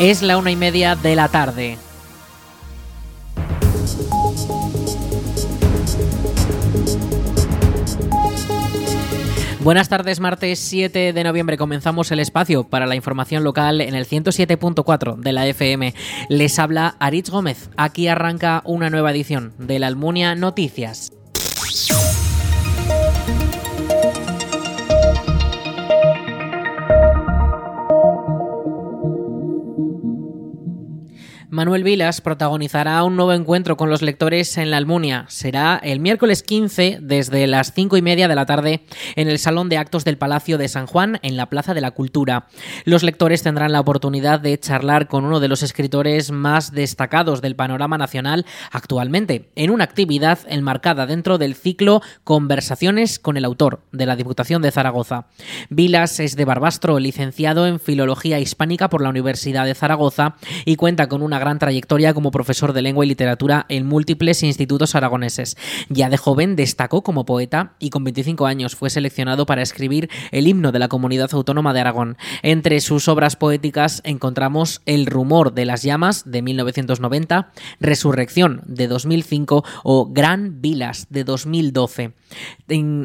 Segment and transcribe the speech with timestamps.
[0.00, 1.76] Es la una y media de la tarde.
[9.62, 14.06] Buenas tardes, martes 7 de noviembre comenzamos el espacio para la información local en el
[14.06, 15.92] 107.4 de la FM.
[16.30, 17.68] Les habla Aritz Gómez.
[17.76, 21.12] Aquí arranca una nueva edición de la Almunia Noticias.
[31.60, 35.26] Manuel Vilas protagonizará un nuevo encuentro con los lectores en la Almunia.
[35.28, 39.68] Será el miércoles 15 desde las 5 y media de la tarde en el Salón
[39.68, 42.46] de Actos del Palacio de San Juan en la Plaza de la Cultura.
[42.86, 47.56] Los lectores tendrán la oportunidad de charlar con uno de los escritores más destacados del
[47.56, 54.06] panorama nacional actualmente, en una actividad enmarcada dentro del ciclo Conversaciones con el autor de
[54.06, 55.26] la Diputación de Zaragoza.
[55.68, 61.06] Vilas es de Barbastro, licenciado en Filología Hispánica por la Universidad de Zaragoza y cuenta
[61.10, 65.56] con una gran trayectoria como profesor de lengua y literatura en múltiples institutos aragoneses.
[65.88, 70.46] Ya de joven destacó como poeta y con 25 años fue seleccionado para escribir el
[70.46, 72.16] himno de la comunidad autónoma de Aragón.
[72.42, 79.64] Entre sus obras poéticas encontramos El rumor de las llamas de 1990, Resurrección de 2005
[79.84, 82.12] o Gran Vilas de 2012.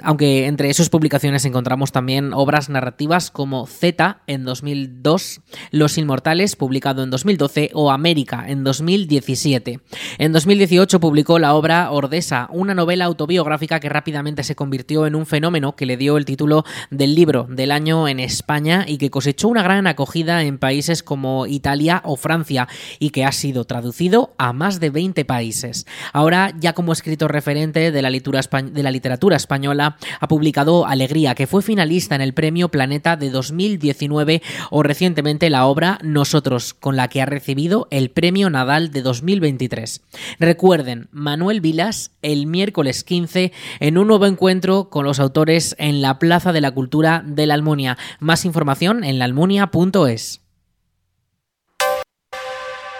[0.03, 7.03] aunque entre sus publicaciones encontramos también obras narrativas como Z en 2002, Los Inmortales publicado
[7.03, 9.79] en 2012 o América en 2017.
[10.17, 15.25] En 2018 publicó la obra Ordesa, una novela autobiográfica que rápidamente se convirtió en un
[15.25, 19.47] fenómeno que le dio el título del libro del año en España y que cosechó
[19.47, 22.67] una gran acogida en países como Italia o Francia
[22.99, 25.85] y que ha sido traducido a más de 20 países.
[26.13, 31.47] Ahora, ya como escritor referente de la, de la literatura española, ha publicado Alegría, que
[31.47, 37.07] fue finalista en el Premio Planeta de 2019 o recientemente la obra Nosotros, con la
[37.07, 40.01] que ha recibido el Premio Nadal de 2023.
[40.39, 46.17] Recuerden, Manuel Vilas el miércoles 15 en un nuevo encuentro con los autores en la
[46.19, 47.97] Plaza de la Cultura de la Almunia.
[48.19, 50.44] Más información en laalmunia.es.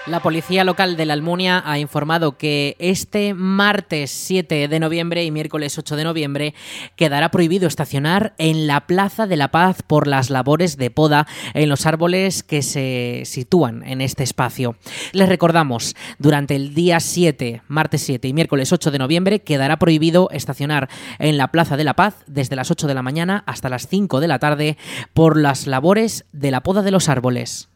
[0.08, 5.32] La policía local de la Almunia ha informado que este martes 7 de noviembre y
[5.32, 6.54] miércoles 8 de noviembre
[6.96, 11.70] quedará prohibido estacionar en la Plaza de la Paz por las labores de poda en
[11.70, 14.76] los árboles que se sitúan en este espacio.
[15.12, 20.30] Les recordamos, durante el día 7, martes 7 y miércoles 8 de noviembre quedará prohibido
[20.30, 20.88] estacionar
[21.18, 24.20] en la Plaza de la Paz desde las 8 de la mañana hasta las 5
[24.20, 24.78] de la tarde
[25.16, 27.70] por las labores de la poda de los árboles.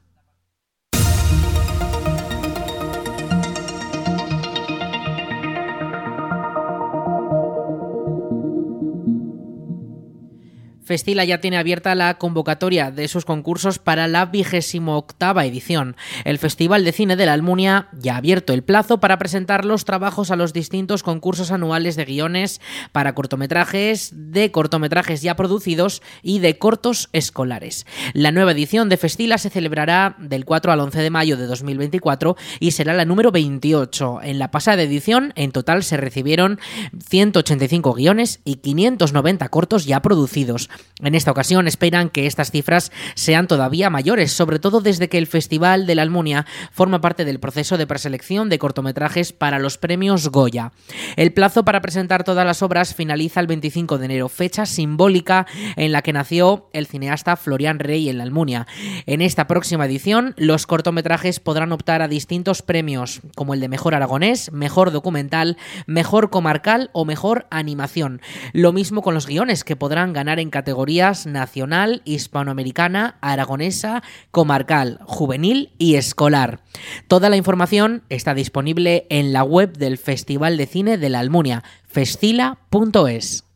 [10.90, 15.06] Festila ya tiene abierta la convocatoria de sus concursos para la vigésimo
[15.46, 15.96] edición.
[16.26, 19.86] El Festival de Cine de la Almunia ya ha abierto el plazo para presentar los
[19.86, 22.60] trabajos a los distintos concursos anuales de guiones
[22.92, 27.86] para cortometrajes, de cortometrajes ya producidos y de cortos escolares.
[28.14, 32.36] La nueva edición de Festila se celebrará del 4 al 11 de mayo de 2024
[32.60, 34.22] y será la número 28.
[34.24, 36.60] En la pasada edición, en total se recibieron
[37.08, 40.68] 185 guiones y 590 cortos ya producidos.
[41.02, 45.28] En esta ocasión esperan que estas cifras sean todavía mayores, sobre todo desde que el
[45.28, 50.28] Festival de la Almunia forma parte del proceso de preselección de cortometrajes para los premios
[50.28, 50.74] Goya.
[51.16, 55.48] El plazo para presentar todas las obras finaliza el 25 de enero, fecha simbólica
[55.78, 58.68] en la que nació el cineasta Florian Rey en la Almunia.
[59.06, 63.96] En esta próxima edición, los cortometrajes podrán optar a distintos premios, como el de Mejor
[63.96, 68.22] Aragonés, Mejor Documental, Mejor Comarcal o Mejor Animación.
[68.52, 75.00] Lo mismo con los guiones, que podrán ganar en categoría categorías nacional, hispanoamericana, aragonesa, comarcal,
[75.04, 76.62] juvenil y escolar.
[77.08, 81.64] Toda la información está disponible en la web del Festival de Cine de la Almunia,
[81.88, 83.49] festila.es.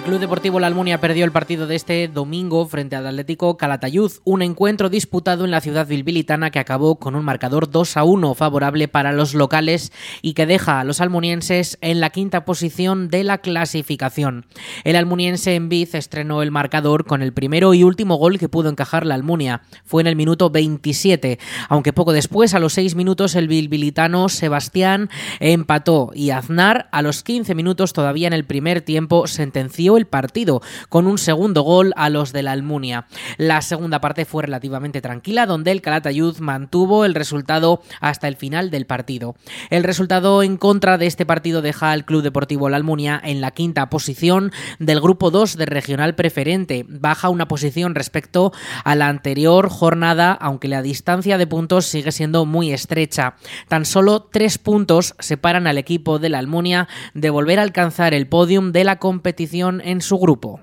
[0.00, 4.10] El Club Deportivo La Almunia perdió el partido de este domingo frente al Atlético Calatayud,
[4.24, 8.34] un encuentro disputado en la ciudad bilbilitana que acabó con un marcador 2 a 1
[8.34, 9.92] favorable para los locales
[10.22, 14.46] y que deja a los almunienses en la quinta posición de la clasificación.
[14.84, 18.70] El almuniense en Biz estrenó el marcador con el primero y último gol que pudo
[18.70, 19.60] encajar la Almunia.
[19.84, 21.38] Fue en el minuto 27,
[21.68, 25.10] aunque poco después, a los 6 minutos, el bilbilitano Sebastián
[25.40, 30.62] empató y Aznar a los 15 minutos todavía en el primer tiempo sentenció el partido
[30.88, 33.06] con un segundo gol a los de la Almunia.
[33.36, 38.70] La segunda parte fue relativamente tranquila, donde el Calatayud mantuvo el resultado hasta el final
[38.70, 39.34] del partido.
[39.70, 43.50] El resultado en contra de este partido deja al Club Deportivo La Almunia en la
[43.50, 46.84] quinta posición del grupo 2 de regional preferente.
[46.88, 48.52] Baja una posición respecto
[48.84, 53.34] a la anterior jornada, aunque la distancia de puntos sigue siendo muy estrecha.
[53.68, 58.26] Tan solo tres puntos separan al equipo de la Almunia de volver a alcanzar el
[58.26, 60.62] podium de la competición en su grupo.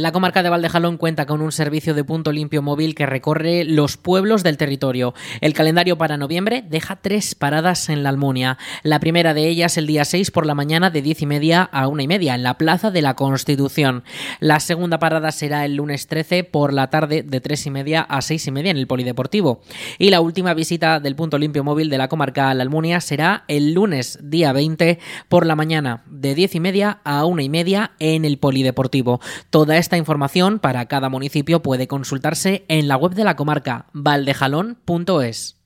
[0.00, 3.98] La comarca de Valdejalón cuenta con un servicio de punto limpio móvil que recorre los
[3.98, 5.12] pueblos del territorio.
[5.42, 8.56] El calendario para noviembre deja tres paradas en la Almunia.
[8.82, 11.86] La primera de ellas el día 6 por la mañana de 10 y media a
[11.86, 14.02] una y media en la Plaza de la Constitución.
[14.38, 18.22] La segunda parada será el lunes 13 por la tarde de 3 y media a
[18.22, 19.60] 6 y media en el Polideportivo.
[19.98, 23.44] Y la última visita del punto limpio móvil de la comarca a la Almunia será
[23.48, 24.98] el lunes día 20
[25.28, 29.20] por la mañana de 10 y media a una y media en el Polideportivo.
[29.50, 35.59] Toda esta información para cada municipio puede consultarse en la web de la comarca valdejalón.es.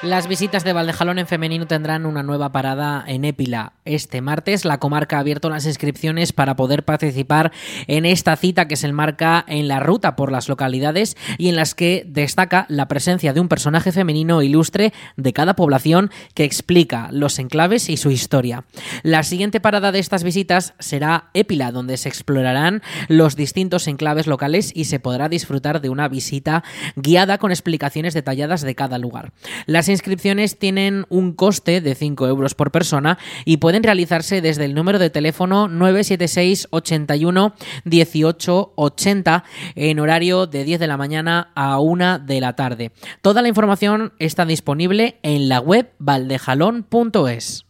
[0.00, 3.72] Las visitas de Valdejalón en femenino tendrán una nueva parada en Épila.
[3.84, 7.50] Este martes la comarca ha abierto las inscripciones para poder participar
[7.88, 11.74] en esta cita que se enmarca en la ruta por las localidades y en las
[11.74, 17.40] que destaca la presencia de un personaje femenino ilustre de cada población que explica los
[17.40, 18.66] enclaves y su historia.
[19.02, 24.70] La siguiente parada de estas visitas será Épila, donde se explorarán los distintos enclaves locales
[24.76, 26.62] y se podrá disfrutar de una visita
[26.94, 29.32] guiada con explicaciones detalladas de cada lugar.
[29.66, 34.74] Las inscripciones tienen un coste de 5 euros por persona y pueden realizarse desde el
[34.74, 37.54] número de teléfono 976 81
[37.84, 39.44] 18 80
[39.74, 42.92] en horario de 10 de la mañana a 1 de la tarde.
[43.22, 47.67] Toda la información está disponible en la web valdejalón.es.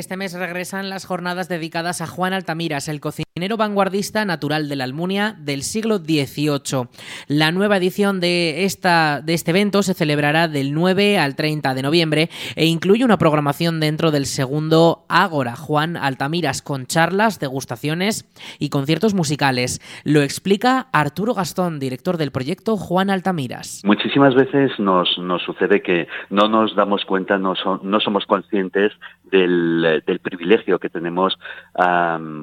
[0.00, 4.84] Este mes regresan las jornadas dedicadas a Juan Altamiras, el cocinero vanguardista natural de la
[4.84, 6.88] Almunia del siglo XVIII.
[7.28, 11.82] La nueva edición de, esta, de este evento se celebrará del 9 al 30 de
[11.82, 18.26] noviembre e incluye una programación dentro del segundo Ágora Juan Altamiras con charlas, degustaciones
[18.58, 19.82] y conciertos musicales.
[20.04, 23.82] Lo explica Arturo Gastón, director del proyecto Juan Altamiras.
[23.84, 27.52] Muchísimas veces nos, nos sucede que no nos damos cuenta, no,
[27.82, 28.92] no somos conscientes
[29.30, 31.38] del del privilegio que tenemos,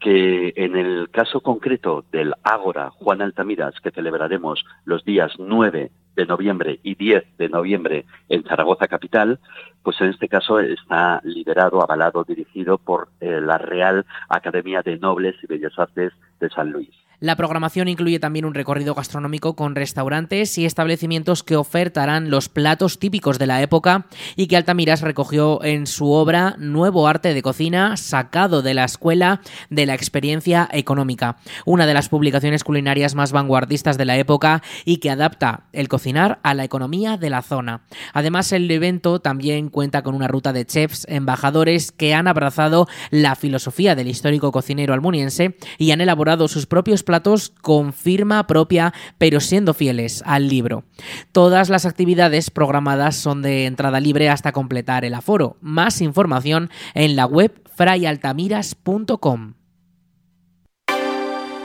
[0.00, 6.26] que en el caso concreto del Ágora Juan Altamiras, que celebraremos los días 9 de
[6.26, 9.38] noviembre y 10 de noviembre en Zaragoza capital,
[9.82, 15.36] pues en este caso está liderado, avalado, dirigido por eh, la Real Academia de Nobles
[15.42, 16.90] y Bellas Artes de San Luis.
[17.20, 23.00] La programación incluye también un recorrido gastronómico con restaurantes y establecimientos que ofertarán los platos
[23.00, 24.06] típicos de la época
[24.36, 29.40] y que Altamiras recogió en su obra Nuevo Arte de Cocina, sacado de la Escuela
[29.68, 34.98] de la Experiencia Económica, una de las publicaciones culinarias más vanguardistas de la época y
[34.98, 37.80] que adapta el cocinar a la economía de la zona.
[38.12, 43.34] Además, el evento también cuenta con una ruta de chefs embajadores que han abrazado la
[43.34, 49.40] filosofía del histórico cocinero almuniense y han elaborado sus propios platos con firma propia, pero
[49.40, 50.84] siendo fieles al libro.
[51.32, 55.56] Todas las actividades programadas son de entrada libre hasta completar el aforo.
[55.62, 59.54] Más información en la web frayaltamiras.com.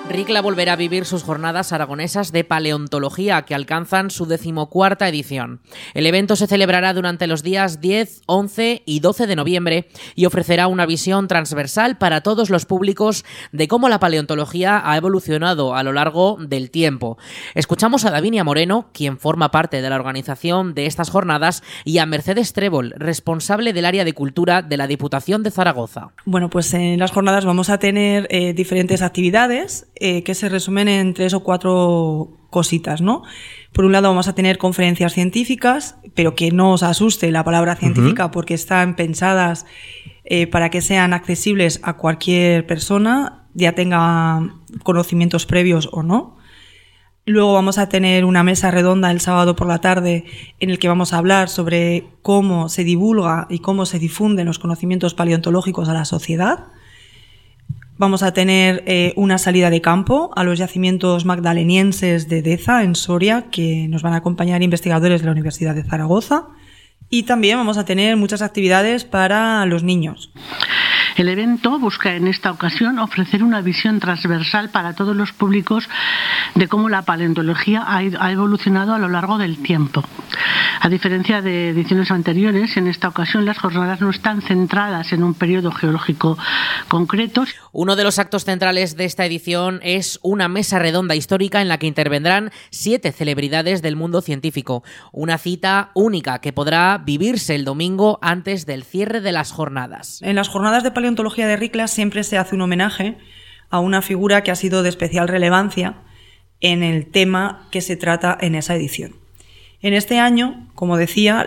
[0.09, 5.61] Ricla volverá a vivir sus jornadas aragonesas de paleontología que alcanzan su decimocuarta edición.
[5.93, 10.67] El evento se celebrará durante los días 10, 11 y 12 de noviembre y ofrecerá
[10.67, 15.93] una visión transversal para todos los públicos de cómo la paleontología ha evolucionado a lo
[15.93, 17.17] largo del tiempo.
[17.55, 22.05] Escuchamos a Davinia Moreno, quien forma parte de la organización de estas jornadas, y a
[22.05, 26.09] Mercedes Trébol, responsable del área de cultura de la Diputación de Zaragoza.
[26.25, 30.89] Bueno, pues en las jornadas vamos a tener eh, diferentes actividades eh, que se resumen
[30.89, 33.23] en tres o cuatro cositas, ¿no?
[33.71, 37.77] Por un lado vamos a tener conferencias científicas, pero que no os asuste la palabra
[37.77, 39.65] científica porque están pensadas
[40.25, 44.41] eh, para que sean accesibles a cualquier persona, ya tenga
[44.83, 46.35] conocimientos previos o no.
[47.25, 50.25] Luego vamos a tener una mesa redonda el sábado por la tarde
[50.59, 54.59] en el que vamos a hablar sobre cómo se divulga y cómo se difunden los
[54.59, 56.65] conocimientos paleontológicos a la sociedad.
[58.03, 62.95] Vamos a tener eh, una salida de campo a los yacimientos magdalenienses de Deza, en
[62.95, 66.49] Soria, que nos van a acompañar investigadores de la Universidad de Zaragoza.
[67.09, 70.33] Y también vamos a tener muchas actividades para los niños.
[71.15, 75.87] El evento busca en esta ocasión ofrecer una visión transversal para todos los públicos
[76.55, 80.03] de cómo la paleontología ha evolucionado a lo largo del tiempo.
[80.83, 85.33] A diferencia de ediciones anteriores, en esta ocasión las jornadas no están centradas en un
[85.33, 86.37] periodo geológico
[86.89, 87.45] concreto.
[87.71, 91.77] Uno de los actos centrales de esta edición es una mesa redonda histórica en la
[91.77, 94.83] que intervendrán siete celebridades del mundo científico.
[95.13, 100.21] Una cita única que podrá vivirse el domingo antes del cierre de las jornadas.
[100.21, 103.17] En las jornadas de paleontología de Ricla siempre se hace un homenaje
[103.69, 105.95] a una figura que ha sido de especial relevancia
[106.61, 109.13] en el tema que se trata en esa edición.
[109.81, 111.41] En este año, como decía,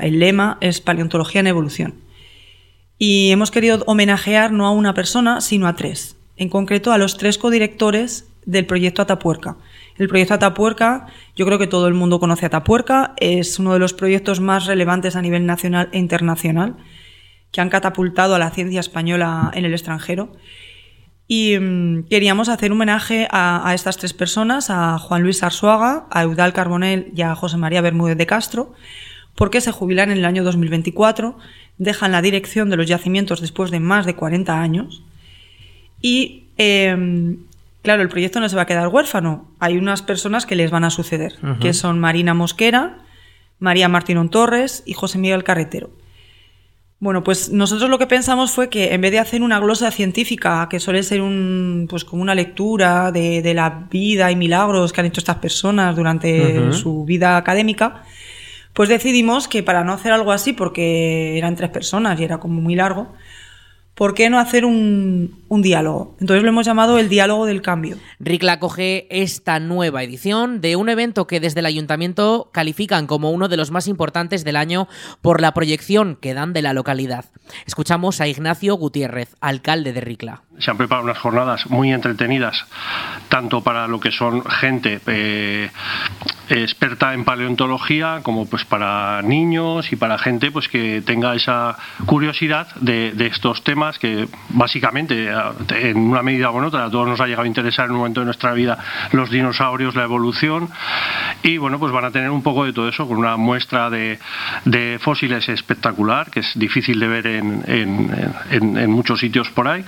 [0.00, 1.94] el lema es Paleontología en Evolución.
[2.96, 6.16] Y hemos querido homenajear no a una persona, sino a tres.
[6.36, 9.56] En concreto, a los tres codirectores del proyecto Atapuerca.
[9.98, 13.92] El proyecto Atapuerca, yo creo que todo el mundo conoce Atapuerca, es uno de los
[13.92, 16.76] proyectos más relevantes a nivel nacional e internacional
[17.54, 20.32] que han catapultado a la ciencia española en el extranjero.
[21.28, 26.24] Y mm, queríamos hacer un homenaje a, estas tres personas, a Juan Luis Arzuaga, a
[26.24, 28.74] Eudal Carbonell y a José María Bermúdez de Castro,
[29.36, 31.38] porque se jubilan en el año 2024,
[31.78, 35.04] dejan la dirección de los yacimientos después de más de 40 años.
[36.00, 37.38] Y em,
[37.82, 39.48] claro, el proyecto no se va a quedar huérfano.
[39.60, 42.98] Hay unas personas que les van a suceder, que son Marina Mosquera,
[43.60, 45.90] María Martínón Torres y José Miguel Carretero.
[47.00, 50.68] Bueno, pues nosotros lo que pensamos fue que en vez de hacer una glosa científica,
[50.70, 55.06] que suele ser un, pues como una lectura de, la vida y milagros que han
[55.06, 58.04] hecho estas personas durante su vida académica,
[58.72, 62.60] pues decidimos que para no hacer algo así, porque eran tres personas y era como
[62.60, 63.12] muy largo,
[63.94, 66.16] ¿por qué no hacer un, diálogo?
[66.20, 67.96] Entonces lo hemos llamado el diálogo del cambio.
[68.18, 73.48] RICLA acoge esta nueva edición de un evento que desde el ayuntamiento califican como uno
[73.48, 74.88] de los más importantes del año
[75.22, 77.26] por la proyección que dan de la localidad.
[77.66, 80.42] Escuchamos a Ignacio Gutiérrez, alcalde de Ricla.
[80.58, 82.64] Se han preparado unas jornadas muy entretenidas,
[83.28, 85.70] tanto para lo que son gente eh,
[86.48, 92.68] experta en paleontología, como pues para niños y para gente pues que tenga esa curiosidad
[92.76, 95.30] de, estos temas que básicamente
[95.70, 98.20] en una medida u otra a todos nos ha llegado a interesar en un momento
[98.20, 98.78] de nuestra vida
[99.12, 100.68] los dinosaurios, la evolución.
[101.42, 104.18] Y bueno pues van a tener un poco de todo eso con una muestra de,
[105.00, 109.84] fósiles espectacular que es difícil de ver en, en, en muchos sitios por ahí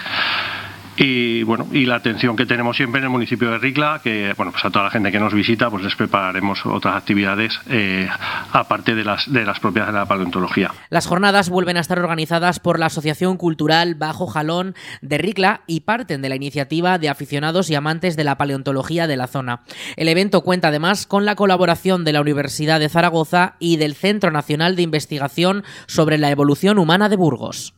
[0.97, 4.53] y bueno y la atención que tenemos siempre en el municipio de Ricla que bueno
[4.53, 8.09] pues a toda la gente que nos visita pues les prepararemos otras actividades eh,
[8.53, 10.73] aparte de las de las propias de la paleontología.
[10.91, 15.81] Las jornadas vuelven a estar organizadas por la asociación cultural Bajo Jalón de Ricla y
[15.81, 19.61] parten de la iniciativa de aficionados y amantes de la paleontología de la zona.
[19.97, 24.31] El evento cuenta además con la colaboración de la Universidad de Zaragoza y del Centro
[24.31, 27.75] Nacional de Investigación sobre la Evolución Humana de Burgos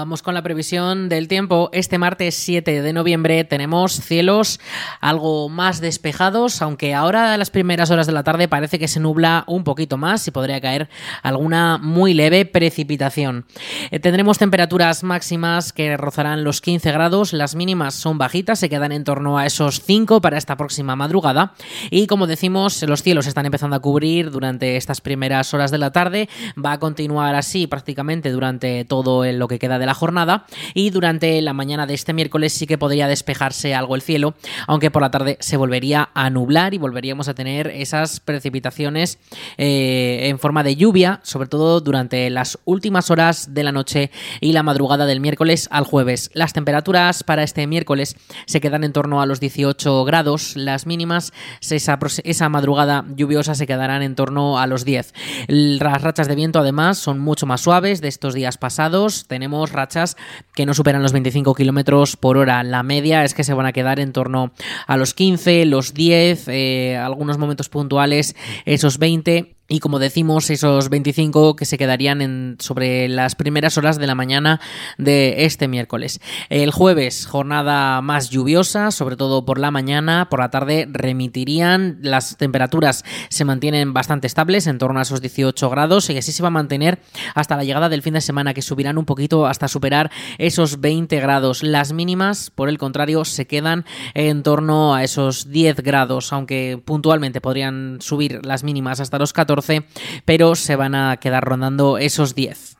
[0.00, 1.68] Vamos con la previsión del tiempo.
[1.74, 4.58] Este martes 7 de noviembre tenemos cielos
[5.02, 8.98] algo más despejados, aunque ahora a las primeras horas de la tarde parece que se
[8.98, 10.88] nubla un poquito más y podría caer
[11.22, 13.44] alguna muy leve precipitación.
[13.90, 18.92] Eh, tendremos temperaturas máximas que rozarán los 15 grados, las mínimas son bajitas, se quedan
[18.92, 21.52] en torno a esos 5 para esta próxima madrugada
[21.90, 25.92] y como decimos, los cielos están empezando a cubrir durante estas primeras horas de la
[25.92, 30.90] tarde, va a continuar así prácticamente durante todo lo que queda de la jornada y
[30.90, 34.34] durante la mañana de este miércoles sí que podría despejarse algo el cielo,
[34.66, 39.18] aunque por la tarde se volvería a nublar y volveríamos a tener esas precipitaciones
[39.58, 44.52] eh, en forma de lluvia, sobre todo durante las últimas horas de la noche y
[44.52, 46.30] la madrugada del miércoles al jueves.
[46.34, 48.16] Las temperaturas para este miércoles
[48.46, 53.66] se quedan en torno a los 18 grados, las mínimas esa, esa madrugada lluviosa se
[53.66, 55.14] quedarán en torno a los 10.
[55.48, 60.16] Las rachas de viento además son mucho más suaves de estos días pasados, tenemos rachas
[60.54, 63.72] que no superan los 25 kilómetros por hora, la media es que se van a
[63.72, 64.52] quedar en torno
[64.86, 70.88] a los 15, los 10, eh, algunos momentos puntuales esos 20 y como decimos, esos
[70.88, 74.60] 25 que se quedarían en, sobre las primeras horas de la mañana
[74.98, 76.20] de este miércoles.
[76.48, 82.36] El jueves, jornada más lluviosa, sobre todo por la mañana, por la tarde remitirían, las
[82.36, 86.48] temperaturas se mantienen bastante estables, en torno a esos 18 grados, y así se va
[86.48, 86.98] a mantener
[87.36, 91.20] hasta la llegada del fin de semana, que subirán un poquito hasta superar esos 20
[91.20, 91.62] grados.
[91.62, 93.84] Las mínimas, por el contrario, se quedan
[94.14, 99.84] en torno a esos 10 grados, aunque puntualmente podrían subir las mínimas hasta los 14
[100.24, 102.79] pero se van a quedar rondando esos 10.